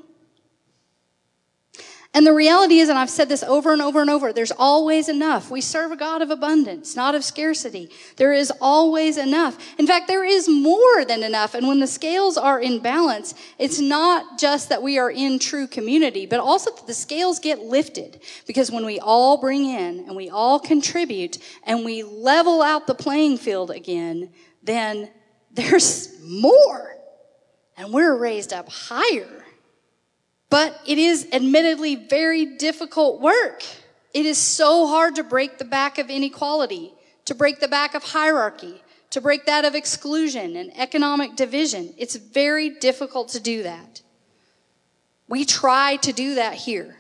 And 2.16 2.26
the 2.26 2.32
reality 2.32 2.78
is, 2.78 2.88
and 2.88 2.98
I've 2.98 3.10
said 3.10 3.28
this 3.28 3.42
over 3.42 3.74
and 3.74 3.82
over 3.82 4.00
and 4.00 4.08
over, 4.08 4.32
there's 4.32 4.50
always 4.50 5.10
enough. 5.10 5.50
We 5.50 5.60
serve 5.60 5.92
a 5.92 5.96
God 5.96 6.22
of 6.22 6.30
abundance, 6.30 6.96
not 6.96 7.14
of 7.14 7.22
scarcity. 7.22 7.90
There 8.16 8.32
is 8.32 8.50
always 8.58 9.18
enough. 9.18 9.58
In 9.78 9.86
fact, 9.86 10.08
there 10.08 10.24
is 10.24 10.48
more 10.48 11.04
than 11.04 11.22
enough. 11.22 11.54
And 11.54 11.68
when 11.68 11.78
the 11.78 11.86
scales 11.86 12.38
are 12.38 12.58
in 12.58 12.78
balance, 12.78 13.34
it's 13.58 13.80
not 13.80 14.38
just 14.38 14.70
that 14.70 14.82
we 14.82 14.98
are 14.98 15.10
in 15.10 15.38
true 15.38 15.66
community, 15.66 16.24
but 16.24 16.40
also 16.40 16.74
that 16.74 16.86
the 16.86 16.94
scales 16.94 17.38
get 17.38 17.58
lifted. 17.58 18.22
Because 18.46 18.70
when 18.70 18.86
we 18.86 18.98
all 18.98 19.38
bring 19.38 19.66
in 19.66 20.06
and 20.06 20.16
we 20.16 20.30
all 20.30 20.58
contribute 20.58 21.36
and 21.64 21.84
we 21.84 22.02
level 22.02 22.62
out 22.62 22.86
the 22.86 22.94
playing 22.94 23.36
field 23.36 23.70
again, 23.70 24.32
then 24.62 25.10
there's 25.52 26.18
more. 26.22 26.96
And 27.76 27.92
we're 27.92 28.16
raised 28.16 28.54
up 28.54 28.70
higher. 28.70 29.44
But 30.56 30.80
it 30.86 30.96
is 30.96 31.28
admittedly 31.34 31.96
very 31.96 32.46
difficult 32.46 33.20
work. 33.20 33.62
It 34.14 34.24
is 34.24 34.38
so 34.38 34.86
hard 34.86 35.16
to 35.16 35.22
break 35.22 35.58
the 35.58 35.66
back 35.66 35.98
of 35.98 36.08
inequality, 36.08 36.94
to 37.26 37.34
break 37.34 37.60
the 37.60 37.68
back 37.68 37.94
of 37.94 38.02
hierarchy, 38.02 38.82
to 39.10 39.20
break 39.20 39.44
that 39.44 39.66
of 39.66 39.74
exclusion 39.74 40.56
and 40.56 40.74
economic 40.74 41.36
division. 41.36 41.92
It's 41.98 42.16
very 42.16 42.70
difficult 42.70 43.28
to 43.32 43.38
do 43.38 43.64
that. 43.64 44.00
We 45.28 45.44
try 45.44 45.96
to 45.96 46.10
do 46.14 46.36
that 46.36 46.54
here. 46.54 46.96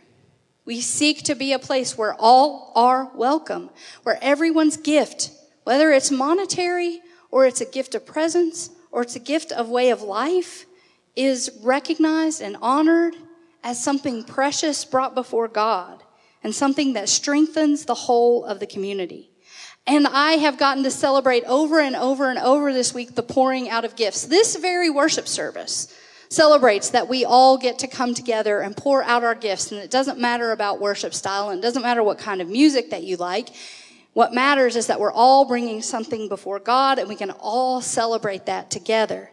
We 0.66 0.82
seek 0.82 1.22
to 1.22 1.34
be 1.34 1.54
a 1.54 1.58
place 1.58 1.96
where 1.96 2.14
all 2.18 2.72
are 2.74 3.10
welcome, 3.14 3.70
where 4.02 4.18
everyone's 4.20 4.76
gift, 4.76 5.30
whether 5.64 5.92
it's 5.92 6.10
monetary 6.10 7.00
or 7.30 7.46
it's 7.46 7.62
a 7.62 7.64
gift 7.64 7.94
of 7.94 8.04
presence 8.04 8.68
or 8.92 9.00
it's 9.00 9.16
a 9.16 9.30
gift 9.34 9.50
of 9.50 9.70
way 9.70 9.88
of 9.88 10.02
life, 10.02 10.66
is 11.16 11.50
recognized 11.62 12.42
and 12.42 12.58
honored 12.60 13.16
as 13.66 13.82
something 13.82 14.22
precious 14.22 14.84
brought 14.84 15.12
before 15.12 15.48
God 15.48 16.04
and 16.44 16.54
something 16.54 16.92
that 16.92 17.08
strengthens 17.08 17.84
the 17.84 17.94
whole 17.94 18.44
of 18.44 18.60
the 18.60 18.66
community. 18.66 19.28
And 19.88 20.06
I 20.06 20.34
have 20.34 20.56
gotten 20.56 20.84
to 20.84 20.90
celebrate 20.92 21.42
over 21.46 21.80
and 21.80 21.96
over 21.96 22.30
and 22.30 22.38
over 22.38 22.72
this 22.72 22.94
week 22.94 23.16
the 23.16 23.24
pouring 23.24 23.68
out 23.68 23.84
of 23.84 23.96
gifts. 23.96 24.22
This 24.22 24.54
very 24.54 24.88
worship 24.88 25.26
service 25.26 25.92
celebrates 26.28 26.90
that 26.90 27.08
we 27.08 27.24
all 27.24 27.58
get 27.58 27.80
to 27.80 27.88
come 27.88 28.14
together 28.14 28.60
and 28.60 28.76
pour 28.76 29.02
out 29.02 29.24
our 29.24 29.34
gifts. 29.34 29.72
And 29.72 29.80
it 29.80 29.90
doesn't 29.90 30.20
matter 30.20 30.52
about 30.52 30.80
worship 30.80 31.12
style 31.12 31.50
and 31.50 31.58
it 31.58 31.62
doesn't 31.62 31.82
matter 31.82 32.04
what 32.04 32.18
kind 32.18 32.40
of 32.40 32.48
music 32.48 32.90
that 32.90 33.02
you 33.02 33.16
like. 33.16 33.48
What 34.12 34.32
matters 34.32 34.76
is 34.76 34.86
that 34.86 35.00
we're 35.00 35.12
all 35.12 35.44
bringing 35.44 35.82
something 35.82 36.28
before 36.28 36.60
God 36.60 37.00
and 37.00 37.08
we 37.08 37.16
can 37.16 37.32
all 37.32 37.80
celebrate 37.80 38.46
that 38.46 38.70
together. 38.70 39.32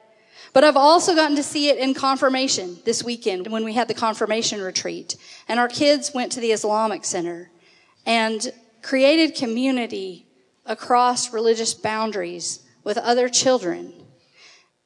But 0.51 0.63
I've 0.63 0.77
also 0.77 1.15
gotten 1.15 1.35
to 1.37 1.43
see 1.43 1.69
it 1.69 1.77
in 1.77 1.93
confirmation 1.93 2.77
this 2.85 3.03
weekend 3.03 3.47
when 3.47 3.63
we 3.63 3.73
had 3.73 3.87
the 3.87 3.93
confirmation 3.93 4.61
retreat. 4.61 5.15
And 5.47 5.59
our 5.59 5.67
kids 5.67 6.11
went 6.13 6.31
to 6.33 6.39
the 6.39 6.51
Islamic 6.51 7.05
Center 7.05 7.49
and 8.05 8.51
created 8.81 9.35
community 9.35 10.27
across 10.65 11.33
religious 11.33 11.73
boundaries 11.73 12.59
with 12.83 12.97
other 12.97 13.29
children. 13.29 13.93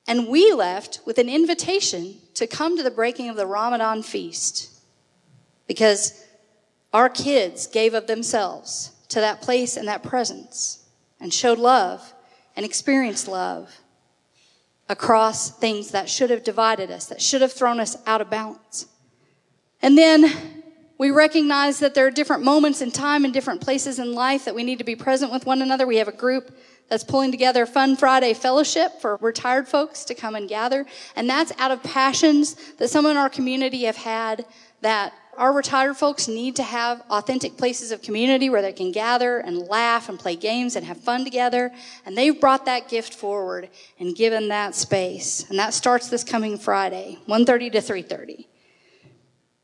And 0.07 0.27
we 0.27 0.53
left 0.53 1.01
with 1.05 1.17
an 1.17 1.27
invitation 1.27 2.15
to 2.35 2.47
come 2.47 2.77
to 2.77 2.83
the 2.83 2.91
breaking 2.91 3.29
of 3.29 3.35
the 3.35 3.47
Ramadan 3.47 4.03
feast 4.03 4.69
because 5.67 6.23
our 6.93 7.09
kids 7.09 7.67
gave 7.67 7.93
of 7.93 8.07
themselves 8.07 8.91
to 9.09 9.19
that 9.19 9.41
place 9.41 9.75
and 9.75 9.87
that 9.87 10.03
presence 10.03 10.85
and 11.19 11.33
showed 11.33 11.59
love 11.59 12.13
and 12.55 12.65
experienced 12.65 13.27
love 13.27 13.81
across 14.89 15.49
things 15.49 15.91
that 15.91 16.09
should 16.09 16.29
have 16.29 16.43
divided 16.43 16.89
us, 16.91 17.07
that 17.07 17.21
should 17.21 17.41
have 17.41 17.51
thrown 17.51 17.79
us 17.79 17.97
out 18.05 18.21
of 18.21 18.29
balance. 18.29 18.87
And 19.81 19.97
then 19.97 20.31
we 20.97 21.11
recognize 21.11 21.79
that 21.79 21.93
there 21.93 22.07
are 22.07 22.11
different 22.11 22.43
moments 22.43 22.81
in 22.81 22.91
time 22.91 23.25
and 23.25 23.33
different 23.33 23.61
places 23.61 23.99
in 23.99 24.13
life 24.13 24.45
that 24.45 24.55
we 24.55 24.63
need 24.63 24.79
to 24.79 24.83
be 24.83 24.95
present 24.95 25.31
with 25.31 25.45
one 25.45 25.61
another. 25.61 25.85
We 25.85 25.97
have 25.97 26.07
a 26.07 26.13
group 26.13 26.57
that's 26.89 27.03
pulling 27.03 27.31
together 27.31 27.65
Fun 27.65 27.95
Friday 27.95 28.33
Fellowship 28.33 29.01
for 29.01 29.17
retired 29.17 29.67
folks 29.67 30.05
to 30.05 30.15
come 30.15 30.35
and 30.35 30.47
gather. 30.47 30.85
And 31.15 31.29
that's 31.29 31.51
out 31.59 31.71
of 31.71 31.83
passions 31.83 32.55
that 32.77 32.89
some 32.89 33.05
in 33.05 33.17
our 33.17 33.29
community 33.29 33.83
have 33.83 33.97
had 33.97 34.45
that 34.81 35.13
our 35.37 35.53
retired 35.53 35.95
folks 35.95 36.27
need 36.27 36.55
to 36.55 36.63
have 36.63 37.03
authentic 37.11 37.57
places 37.57 37.91
of 37.91 38.01
community 38.01 38.49
where 38.49 38.63
they 38.63 38.73
can 38.73 38.91
gather 38.91 39.37
and 39.37 39.59
laugh 39.59 40.09
and 40.09 40.17
play 40.17 40.35
games 40.35 40.75
and 40.75 40.85
have 40.85 40.97
fun 40.97 41.23
together. 41.23 41.71
And 42.05 42.17
they've 42.17 42.39
brought 42.39 42.65
that 42.65 42.89
gift 42.89 43.13
forward 43.13 43.69
and 43.99 44.15
given 44.15 44.47
that 44.47 44.73
space. 44.73 45.47
And 45.49 45.59
that 45.59 45.75
starts 45.75 46.09
this 46.09 46.23
coming 46.23 46.57
Friday, 46.57 47.19
1.30 47.27 47.71
to 47.73 47.77
3.30. 47.79 48.47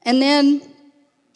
And 0.04 0.22
then 0.22 0.62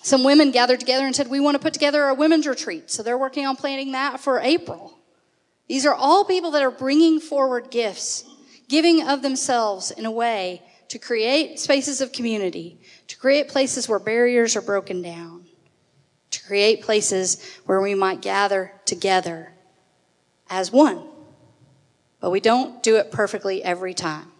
some 0.03 0.23
women 0.23 0.51
gathered 0.51 0.79
together 0.79 1.05
and 1.05 1.15
said, 1.15 1.29
we 1.29 1.39
want 1.39 1.55
to 1.55 1.63
put 1.63 1.73
together 1.73 2.03
a 2.05 2.13
women's 2.13 2.45
retreat. 2.45 2.91
So 2.91 3.01
they're 3.01 3.17
working 3.17 3.47
on 3.47 3.55
planning 3.55 3.93
that 3.93 4.19
for 4.19 4.39
April. 4.39 4.99
These 5.67 5.85
are 5.85 5.95
all 5.95 6.23
people 6.23 6.51
that 6.51 6.61
are 6.61 6.71
bringing 6.71 7.19
forward 7.19 7.71
gifts, 7.71 8.23
giving 8.69 9.07
of 9.07 9.23
themselves 9.23 9.89
in 9.89 10.05
a 10.05 10.11
way 10.11 10.61
to 10.89 10.99
create 10.99 11.59
spaces 11.59 12.01
of 12.01 12.11
community, 12.11 12.79
to 13.07 13.17
create 13.17 13.49
places 13.49 13.89
where 13.89 13.99
barriers 13.99 14.55
are 14.55 14.61
broken 14.61 15.01
down, 15.01 15.45
to 16.31 16.43
create 16.43 16.81
places 16.81 17.59
where 17.65 17.81
we 17.81 17.95
might 17.95 18.21
gather 18.21 18.73
together 18.85 19.51
as 20.49 20.71
one. 20.71 21.03
But 22.19 22.31
we 22.31 22.39
don't 22.39 22.81
do 22.81 22.97
it 22.97 23.11
perfectly 23.11 23.63
every 23.63 23.93
time. 23.93 24.31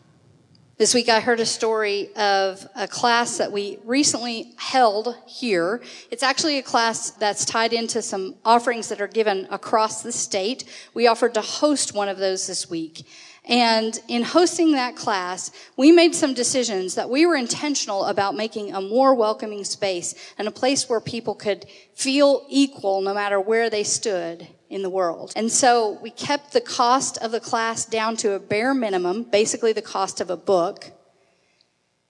This 0.77 0.93
week 0.93 1.09
I 1.09 1.21
heard 1.21 1.39
a 1.39 1.45
story 1.45 2.15
of 2.15 2.67
a 2.75 2.87
class 2.87 3.39
that 3.39 3.51
we 3.51 3.79
recently 3.83 4.53
held 4.57 5.15
here. 5.25 5.81
It's 6.11 6.21
actually 6.21 6.59
a 6.59 6.61
class 6.63 7.09
that's 7.09 7.45
tied 7.45 7.73
into 7.73 8.03
some 8.03 8.35
offerings 8.45 8.89
that 8.89 9.01
are 9.01 9.07
given 9.07 9.47
across 9.49 10.03
the 10.03 10.11
state. 10.11 10.65
We 10.93 11.07
offered 11.07 11.33
to 11.33 11.41
host 11.41 11.95
one 11.95 12.09
of 12.09 12.19
those 12.19 12.45
this 12.45 12.69
week. 12.69 13.07
And 13.47 13.97
in 14.09 14.23
hosting 14.23 14.73
that 14.73 14.95
class, 14.95 15.51
we 15.77 15.91
made 15.91 16.13
some 16.13 16.33
decisions 16.33 16.95
that 16.95 17.09
we 17.09 17.25
were 17.25 17.35
intentional 17.35 18.05
about 18.05 18.35
making 18.35 18.73
a 18.73 18.81
more 18.81 19.15
welcoming 19.15 19.63
space 19.63 20.15
and 20.37 20.47
a 20.47 20.51
place 20.51 20.89
where 20.89 20.99
people 20.99 21.33
could 21.33 21.65
feel 21.95 22.45
equal 22.49 23.01
no 23.01 23.13
matter 23.13 23.39
where 23.39 23.69
they 23.69 23.83
stood 23.83 24.47
in 24.69 24.81
the 24.81 24.89
world. 24.89 25.31
And 25.35 25.49
so 25.49 25.97
we 26.01 26.09
kept 26.09 26.51
the 26.51 26.61
cost 26.61 27.17
of 27.19 27.31
the 27.31 27.39
class 27.39 27.85
down 27.85 28.17
to 28.17 28.33
a 28.33 28.39
bare 28.39 28.73
minimum, 28.73 29.23
basically 29.23 29.71
the 29.71 29.81
cost 29.81 30.19
of 30.19 30.29
a 30.29 30.37
book. 30.37 30.91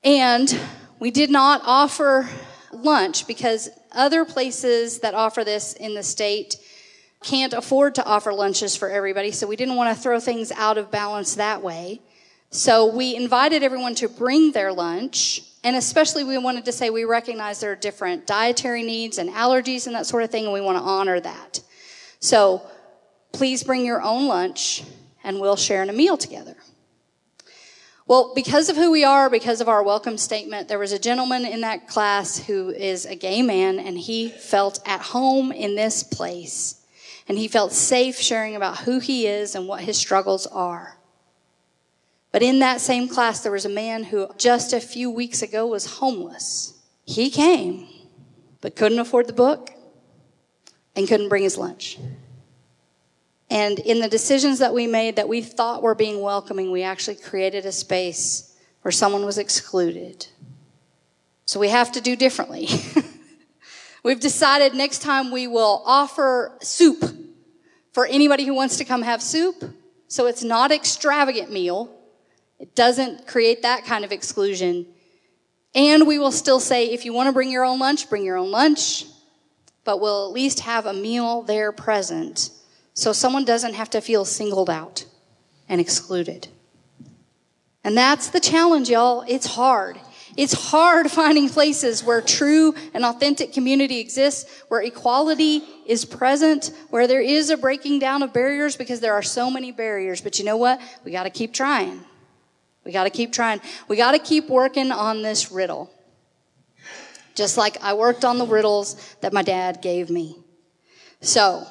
And 0.03 0.60
we 1.00 1.12
did 1.12 1.29
not 1.29 1.62
offer 1.63 2.27
lunch 2.72 3.27
because 3.27 3.70
other 3.91 4.25
places 4.25 5.00
that 5.00 5.13
offer 5.13 5.44
this 5.44 5.74
in 5.74 5.94
the 5.94 6.03
state 6.03 6.56
can't 7.24 7.53
afford 7.53 7.95
to 7.95 8.05
offer 8.05 8.31
lunches 8.31 8.75
for 8.75 8.89
everybody, 8.89 9.31
so 9.31 9.47
we 9.47 9.55
didn't 9.55 9.75
want 9.75 9.95
to 9.95 10.01
throw 10.01 10.19
things 10.19 10.51
out 10.51 10.77
of 10.77 10.91
balance 10.91 11.36
that 11.36 11.62
way. 11.62 12.01
So 12.50 12.86
we 12.95 13.15
invited 13.15 13.63
everyone 13.63 13.95
to 13.95 14.07
bring 14.07 14.51
their 14.51 14.71
lunch, 14.71 15.41
and 15.63 15.75
especially 15.75 16.24
we 16.24 16.38
wanted 16.38 16.65
to 16.65 16.71
say 16.71 16.89
we 16.89 17.03
recognize 17.03 17.59
there 17.59 17.71
are 17.71 17.75
different 17.75 18.25
dietary 18.25 18.83
needs 18.83 19.17
and 19.17 19.29
allergies 19.29 19.88
and 19.88 19.95
that 19.95 20.05
sort 20.05 20.24
of 20.24 20.29
thing, 20.29 20.45
and 20.45 20.53
we 20.53 20.62
want 20.62 20.77
to 20.77 20.83
honor 20.83 21.19
that. 21.19 21.59
So 22.19 22.62
please 23.33 23.63
bring 23.63 23.86
your 23.86 24.01
own 24.01 24.27
lunch, 24.27 24.83
and 25.24 25.41
we'll 25.41 25.57
share 25.57 25.83
in 25.83 25.89
a 25.89 25.93
meal 25.93 26.17
together. 26.17 26.55
Well, 28.05 28.31
because 28.33 28.69
of 28.69 28.77
who 28.77 28.91
we 28.91 29.03
are, 29.03 29.29
because 29.29 29.59
of 29.59 29.67
our 29.67 29.83
welcome 29.83 30.17
statement, 30.17 30.69
there 30.69 30.79
was 30.79 30.93
a 30.93 31.00
gentleman 31.00 31.45
in 31.45 31.59
that 31.62 31.89
class 31.89 32.38
who 32.38 32.69
is 32.69 33.05
a 33.05 33.15
gay 33.15 33.41
man, 33.41 33.79
and 33.79 33.97
he 33.97 34.29
felt 34.29 34.79
at 34.86 35.01
home 35.01 35.51
in 35.51 35.75
this 35.75 36.03
place 36.03 36.86
and 37.27 37.38
he 37.38 37.48
felt 37.48 37.74
safe 37.74 38.19
sharing 38.19 38.55
about 38.55 38.79
who 38.79 39.00
he 39.00 39.27
is 39.27 39.55
and 39.55 39.67
what 39.67 39.81
his 39.81 39.98
struggles 39.98 40.48
are. 40.48 40.98
But 42.31 42.43
in 42.43 42.60
that 42.60 42.81
same 42.81 43.07
class, 43.07 43.41
there 43.41 43.51
was 43.51 43.65
a 43.65 43.69
man 43.69 44.03
who 44.03 44.27
just 44.38 44.73
a 44.73 44.80
few 44.80 45.10
weeks 45.10 45.41
ago 45.41 45.67
was 45.67 45.86
homeless. 45.97 46.73
He 47.06 47.30
came, 47.30 47.88
but 48.62 48.75
couldn't 48.75 48.99
afford 48.99 49.28
the 49.28 49.34
book 49.34 49.71
and 50.95 51.08
couldn't 51.08 51.30
bring 51.30 51.43
his 51.43 51.58
lunch. 51.58 51.97
And 53.49 53.80
in 53.80 53.99
the 53.99 54.10
decisions 54.10 54.60
that 54.60 54.73
we 54.73 54.88
made 54.88 55.15
that 55.15 55.30
we 55.30 55.41
thought 55.41 55.82
were 55.82 55.95
being 55.95 56.21
welcoming, 56.21 56.71
we 56.71 56.84
actually 56.84 57.15
created 57.15 57.65
a 57.65 57.71
space 57.71 58.56
where 58.82 58.91
someone 58.91 59.25
was 59.25 59.38
excluded. 59.38 60.28
So 61.45 61.60
we 61.60 61.69
have 61.69 61.93
to 61.93 62.01
do 62.01 62.15
differently. 62.15 62.67
We've 64.04 64.19
decided 64.19 64.73
next 64.73 64.99
time 64.99 65.32
we 65.32 65.47
will 65.47 65.82
offer 65.86 66.58
soup 66.62 67.16
for 67.97 68.05
anybody 68.05 68.45
who 68.45 68.53
wants 68.53 68.77
to 68.77 68.86
come 68.86 69.01
have 69.01 69.23
soup. 69.23 69.63
So 70.07 70.27
it's 70.27 70.43
not 70.43 70.71
extravagant 70.71 71.51
meal. 71.51 71.89
It 72.60 72.75
doesn't 72.75 73.25
create 73.25 73.63
that 73.63 73.86
kind 73.86 74.05
of 74.05 74.12
exclusion. 74.12 74.86
And 75.73 76.05
we 76.05 76.19
will 76.19 76.31
still 76.31 76.60
say 76.60 76.91
if 76.91 77.05
you 77.05 77.12
want 77.12 77.25
to 77.25 77.33
bring 77.33 77.49
your 77.49 77.65
own 77.65 77.79
lunch, 77.79 78.07
bring 78.07 78.23
your 78.23 78.38
own 78.38 78.51
lunch, 78.51 79.05
but 79.83 79.99
we'll 79.99 80.27
at 80.27 80.31
least 80.31 80.60
have 80.60 80.86
a 80.86 80.93
meal 80.93 81.41
there 81.41 81.71
present 81.71 82.51
so 82.93 83.13
someone 83.13 83.45
doesn't 83.45 83.73
have 83.73 83.89
to 83.89 83.99
feel 83.99 84.25
singled 84.25 84.69
out 84.69 85.03
and 85.67 85.81
excluded. 85.81 86.49
And 87.83 87.97
that's 87.97 88.27
the 88.27 88.39
challenge, 88.39 88.91
y'all. 88.91 89.25
It's 89.27 89.47
hard. 89.47 89.97
It's 90.38 90.54
hard 90.54 91.12
finding 91.12 91.50
places 91.50 92.04
where 92.04 92.21
true 92.21 92.76
and 92.93 93.04
authentic 93.04 93.52
community 93.52 94.00
exists, 94.00 94.63
where 94.69 94.82
equality 94.82 95.63
is 95.86 96.06
present, 96.06 96.71
where 96.91 97.08
there 97.08 97.21
is 97.21 97.50
a 97.50 97.58
breaking 97.58 98.00
down 98.00 98.23
of 98.23 98.32
barriers 98.32 98.78
because 98.78 99.00
there 99.00 99.13
are 99.13 99.23
so 99.23 99.50
many 99.50 99.71
barriers. 99.71 100.21
But 100.21 100.39
you 100.39 100.45
know 100.45 100.58
what? 100.58 100.80
We 101.04 101.12
got 101.12 101.23
to 101.23 101.30
keep 101.30 101.54
trying. 101.54 102.00
We 102.86 102.93
got 102.93 103.04
to 103.04 103.10
keep 103.10 103.34
trying. 103.34 103.60
We 103.89 103.97
got 103.97 104.12
to 104.12 104.19
keep 104.19 104.47
working 104.47 104.91
on 104.91 105.21
this 105.21 105.52
riddle. 105.52 105.91
Just 107.36 107.58
like 107.58 107.78
I 107.84 107.93
worked 107.93 108.23
on 108.23 108.38
the 108.38 108.45
riddles 108.45 109.15
that 109.21 109.34
my 109.34 109.41
dad 109.41 109.82
gave 109.82 110.10
me. 110.10 110.38
So, 111.21 111.65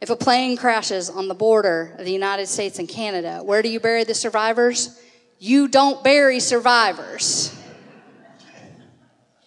if 0.00 0.10
a 0.10 0.16
plane 0.16 0.56
crashes 0.56 1.10
on 1.10 1.28
the 1.28 1.34
border 1.34 1.94
of 1.98 2.04
the 2.04 2.12
United 2.12 2.46
States 2.46 2.78
and 2.78 2.88
Canada, 2.88 3.40
where 3.42 3.62
do 3.62 3.68
you 3.68 3.80
bury 3.80 4.04
the 4.04 4.14
survivors? 4.14 5.00
You 5.38 5.68
don't 5.68 6.02
bury 6.02 6.40
survivors. 6.40 7.54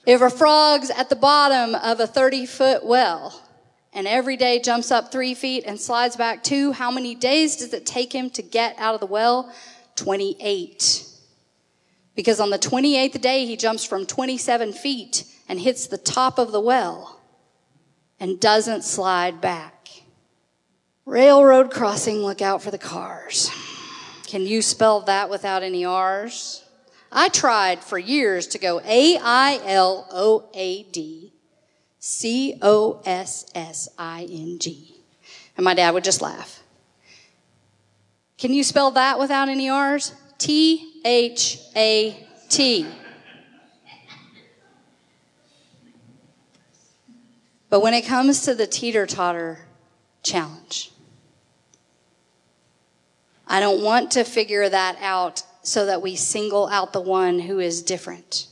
If 0.05 0.21
a 0.21 0.29
frog's 0.29 0.89
at 0.89 1.09
the 1.09 1.15
bottom 1.15 1.75
of 1.75 1.99
a 1.99 2.07
30 2.07 2.45
foot 2.45 2.85
well 2.85 3.39
and 3.93 4.07
every 4.07 4.37
day 4.37 4.59
jumps 4.59 4.89
up 4.89 5.11
three 5.11 5.33
feet 5.33 5.63
and 5.67 5.79
slides 5.79 6.15
back 6.15 6.43
two, 6.43 6.71
how 6.71 6.91
many 6.91 7.13
days 7.13 7.57
does 7.57 7.73
it 7.73 7.85
take 7.85 8.13
him 8.13 8.29
to 8.31 8.41
get 8.41 8.75
out 8.79 8.95
of 8.95 8.99
the 8.99 9.05
well? 9.05 9.53
28. 9.95 11.05
Because 12.15 12.39
on 12.39 12.49
the 12.49 12.59
28th 12.59 13.21
day, 13.21 13.45
he 13.45 13.55
jumps 13.55 13.83
from 13.83 14.05
27 14.05 14.73
feet 14.73 15.25
and 15.47 15.59
hits 15.59 15.87
the 15.87 15.97
top 15.97 16.39
of 16.39 16.51
the 16.51 16.61
well 16.61 17.19
and 18.19 18.39
doesn't 18.39 18.83
slide 18.83 19.41
back. 19.41 19.89
Railroad 21.05 21.71
crossing, 21.71 22.17
look 22.17 22.41
out 22.41 22.61
for 22.61 22.71
the 22.71 22.77
cars. 22.77 23.51
Can 24.31 24.47
you 24.47 24.61
spell 24.61 25.01
that 25.01 25.29
without 25.29 25.61
any 25.61 25.83
R's? 25.83 26.63
I 27.11 27.27
tried 27.27 27.83
for 27.83 27.99
years 27.99 28.47
to 28.47 28.57
go 28.57 28.79
A 28.85 29.17
I 29.17 29.59
L 29.65 30.07
O 30.09 30.49
A 30.53 30.83
D 30.83 31.33
C 31.99 32.57
O 32.61 33.01
S 33.05 33.51
S 33.53 33.89
I 33.97 34.21
N 34.31 34.57
G. 34.57 34.95
And 35.57 35.65
my 35.65 35.73
dad 35.73 35.93
would 35.93 36.05
just 36.05 36.21
laugh. 36.21 36.63
Can 38.37 38.53
you 38.53 38.63
spell 38.63 38.91
that 38.91 39.19
without 39.19 39.49
any 39.49 39.69
R's? 39.69 40.15
T 40.37 41.01
H 41.03 41.59
A 41.75 42.25
T. 42.47 42.87
But 47.69 47.81
when 47.81 47.93
it 47.93 48.03
comes 48.03 48.43
to 48.43 48.55
the 48.55 48.65
teeter 48.65 49.05
totter 49.05 49.67
challenge, 50.23 50.93
I 53.51 53.59
don't 53.59 53.83
want 53.83 54.11
to 54.11 54.23
figure 54.23 54.69
that 54.69 54.95
out 55.01 55.43
so 55.61 55.85
that 55.87 56.01
we 56.01 56.15
single 56.15 56.69
out 56.69 56.93
the 56.93 57.01
one 57.01 57.37
who 57.37 57.59
is 57.59 57.81
different. 57.81 58.47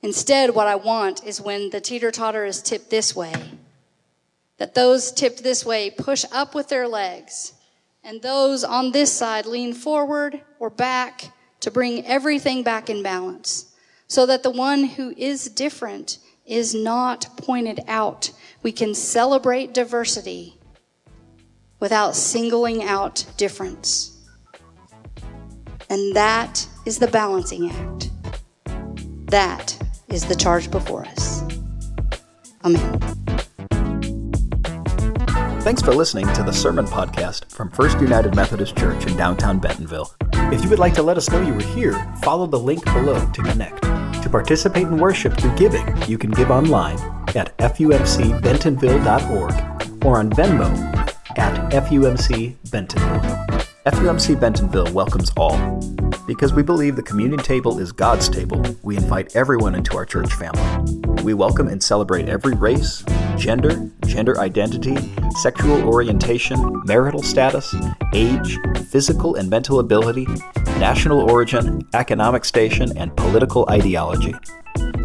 Instead, 0.00 0.54
what 0.54 0.66
I 0.66 0.76
want 0.76 1.22
is 1.26 1.42
when 1.42 1.68
the 1.68 1.80
teeter 1.80 2.10
totter 2.10 2.46
is 2.46 2.62
tipped 2.62 2.88
this 2.88 3.14
way, 3.14 3.34
that 4.56 4.74
those 4.74 5.12
tipped 5.12 5.42
this 5.42 5.66
way 5.66 5.90
push 5.90 6.24
up 6.32 6.54
with 6.54 6.68
their 6.68 6.88
legs, 6.88 7.52
and 8.02 8.22
those 8.22 8.64
on 8.64 8.92
this 8.92 9.12
side 9.12 9.44
lean 9.44 9.74
forward 9.74 10.40
or 10.58 10.70
back 10.70 11.30
to 11.60 11.70
bring 11.70 12.06
everything 12.06 12.62
back 12.62 12.88
in 12.88 13.02
balance, 13.02 13.74
so 14.08 14.24
that 14.24 14.42
the 14.42 14.50
one 14.50 14.84
who 14.84 15.12
is 15.18 15.50
different 15.50 16.16
is 16.46 16.74
not 16.74 17.36
pointed 17.36 17.80
out. 17.86 18.30
We 18.62 18.72
can 18.72 18.94
celebrate 18.94 19.74
diversity 19.74 20.56
without 21.82 22.14
singling 22.14 22.84
out 22.84 23.26
difference. 23.36 24.16
And 25.90 26.14
that 26.14 26.64
is 26.86 27.00
the 27.00 27.08
balancing 27.08 27.70
act. 27.70 28.10
That 29.26 29.76
is 30.06 30.24
the 30.24 30.36
charge 30.36 30.70
before 30.70 31.04
us. 31.04 31.42
Amen. 32.64 33.00
Thanks 35.62 35.82
for 35.82 35.92
listening 35.92 36.32
to 36.34 36.44
the 36.44 36.52
Sermon 36.52 36.86
Podcast 36.86 37.50
from 37.50 37.72
First 37.72 38.00
United 38.00 38.36
Methodist 38.36 38.76
Church 38.76 39.04
in 39.06 39.16
downtown 39.16 39.58
Bentonville. 39.58 40.14
If 40.52 40.62
you 40.62 40.70
would 40.70 40.78
like 40.78 40.94
to 40.94 41.02
let 41.02 41.16
us 41.16 41.28
know 41.30 41.42
you 41.42 41.54
were 41.54 41.62
here, 41.62 41.94
follow 42.22 42.46
the 42.46 42.60
link 42.60 42.84
below 42.84 43.28
to 43.28 43.42
connect. 43.42 43.82
To 44.22 44.28
participate 44.30 44.86
in 44.86 44.98
worship 44.98 45.36
through 45.36 45.56
giving, 45.56 45.84
you 46.08 46.16
can 46.16 46.30
give 46.30 46.52
online 46.52 47.00
at 47.34 47.58
fumcbentonville.org 47.58 50.04
or 50.04 50.18
on 50.18 50.30
Venmo 50.30 51.01
at 51.38 51.72
FUMC 51.72 52.56
Bentonville. 52.70 53.20
FUMC 53.86 54.38
Bentonville 54.38 54.92
welcomes 54.92 55.30
all. 55.36 55.58
Because 56.26 56.52
we 56.52 56.62
believe 56.62 56.94
the 56.94 57.02
communion 57.02 57.40
table 57.40 57.78
is 57.80 57.90
God's 57.90 58.28
table, 58.28 58.62
we 58.82 58.96
invite 58.96 59.34
everyone 59.34 59.74
into 59.74 59.96
our 59.96 60.06
church 60.06 60.32
family. 60.34 61.22
We 61.22 61.34
welcome 61.34 61.68
and 61.68 61.82
celebrate 61.82 62.28
every 62.28 62.54
race, 62.54 63.04
gender, 63.36 63.90
gender 64.06 64.38
identity, 64.38 64.96
sexual 65.40 65.82
orientation, 65.82 66.82
marital 66.84 67.22
status, 67.22 67.74
age, 68.14 68.58
physical 68.88 69.34
and 69.34 69.50
mental 69.50 69.80
ability, 69.80 70.26
national 70.78 71.30
origin, 71.30 71.86
economic 71.94 72.44
station, 72.44 72.96
and 72.96 73.16
political 73.16 73.66
ideology. 73.68 74.34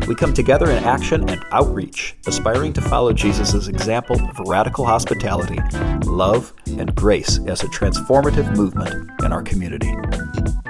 We 0.08 0.16
come 0.16 0.34
together 0.34 0.72
in 0.72 0.84
action 0.86 1.30
and 1.30 1.44
outreach, 1.52 2.16
aspiring 2.28 2.72
to 2.74 2.82
follow 2.82 3.12
Jesus' 3.12 3.68
example 3.68 4.18
of 4.22 4.40
radical 4.48 4.86
hospitality, 4.86 5.60
love, 6.06 6.54
and 6.66 6.96
grace 6.96 7.40
as 7.46 7.62
a 7.62 7.68
transformative 7.68 8.56
movement 8.56 9.12
in 9.24 9.34
our 9.34 9.42
community. 9.42 9.94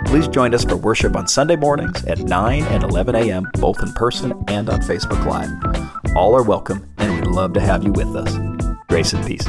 Please 0.06 0.28
join 0.28 0.56
us 0.56 0.64
for 0.64 0.76
worship 0.76 1.16
on 1.16 1.28
Sunday 1.28 1.56
mornings 1.56 2.04
at 2.06 2.20
9 2.20 2.64
and 2.64 2.84
11 2.84 3.16
a.m., 3.16 3.48
both 3.60 3.82
in 3.84 3.94
person 3.94 4.34
and 4.48 4.70
on 4.70 4.80
Facebook 4.82 5.24
Live. 5.26 6.16
All 6.16 6.36
are 6.36 6.44
welcome, 6.44 6.90
and 6.98 7.14
we'd 7.14 7.28
love 7.28 7.54
to 7.54 7.60
have 7.60 7.84
you 7.84 7.92
with 7.92 8.16
us. 8.16 8.36
Grace 8.88 9.14
and 9.14 9.24
peace. 9.26 9.48